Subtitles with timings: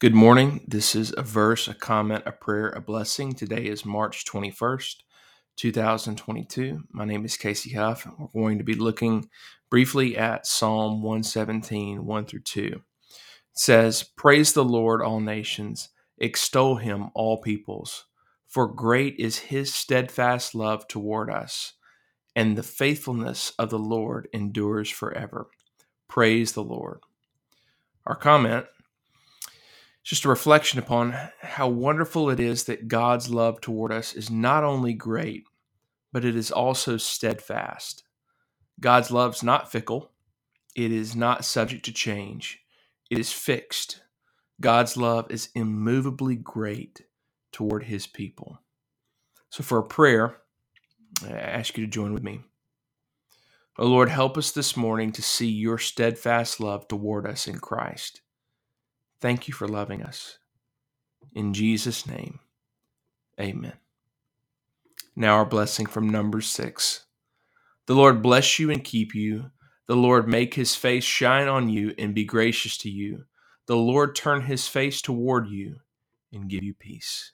[0.00, 0.64] Good morning.
[0.66, 3.34] This is a verse, a comment, a prayer, a blessing.
[3.34, 5.02] Today is March 21st,
[5.56, 6.84] 2022.
[6.90, 8.06] My name is Casey Hough.
[8.06, 9.28] and We're going to be looking
[9.68, 12.62] briefly at Psalm 117, 1 through 2.
[12.62, 12.82] It
[13.52, 18.06] says, Praise the Lord, all nations, extol him, all peoples,
[18.48, 21.74] for great is his steadfast love toward us,
[22.34, 25.48] and the faithfulness of the Lord endures forever.
[26.08, 27.00] Praise the Lord.
[28.06, 28.64] Our comment
[30.02, 34.64] just a reflection upon how wonderful it is that God's love toward us is not
[34.64, 35.44] only great,
[36.12, 38.04] but it is also steadfast.
[38.80, 40.10] God's love is not fickle,
[40.74, 42.60] it is not subject to change,
[43.10, 44.02] it is fixed.
[44.60, 47.02] God's love is immovably great
[47.50, 48.60] toward his people.
[49.48, 50.36] So, for a prayer,
[51.26, 52.42] I ask you to join with me.
[53.78, 58.20] O Lord, help us this morning to see your steadfast love toward us in Christ.
[59.20, 60.38] Thank you for loving us.
[61.34, 62.40] In Jesus' name,
[63.38, 63.74] amen.
[65.14, 67.04] Now, our blessing from Numbers 6.
[67.86, 69.50] The Lord bless you and keep you.
[69.86, 73.24] The Lord make his face shine on you and be gracious to you.
[73.66, 75.76] The Lord turn his face toward you
[76.32, 77.32] and give you peace.